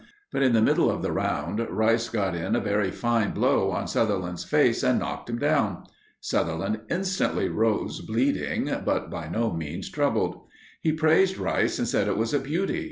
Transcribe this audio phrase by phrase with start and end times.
[0.31, 3.87] But, in the middle of the round, Rice got in a very fine blow on
[3.87, 5.83] Sutherland's face and knocked him down.
[6.19, 10.41] Sutherland instantly rose bleeding, but by no means troubled.
[10.81, 12.79] He praised Rice and said it was a beauty.